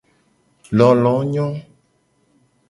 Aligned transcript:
Lolo 0.77 1.13
nyo. 1.33 1.47